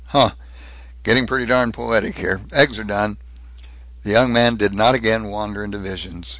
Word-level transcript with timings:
Huh! 0.07 0.31
Getting 1.03 1.27
pretty 1.27 1.45
darn 1.45 1.71
poetic 1.71 2.17
here! 2.17 2.41
Eggs 2.51 2.79
are 2.79 2.83
done." 2.83 3.19
The 4.03 4.09
young 4.09 4.33
man 4.33 4.55
did 4.55 4.73
not 4.73 4.95
again 4.95 5.25
wander 5.25 5.63
into 5.63 5.77
visions. 5.77 6.29